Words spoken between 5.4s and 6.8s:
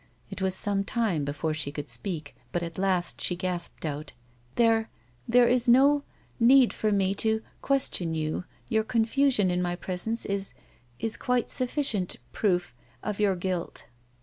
is no— need